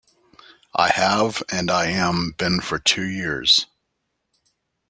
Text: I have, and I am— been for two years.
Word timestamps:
I 0.75 0.87
have, 0.89 1.43
and 1.51 1.69
I 1.69 1.89
am— 1.91 2.31
been 2.39 2.59
for 2.61 2.79
two 2.79 3.05
years. 3.07 3.67